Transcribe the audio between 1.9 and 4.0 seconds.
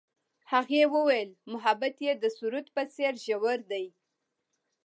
یې د سرود په څېر ژور دی.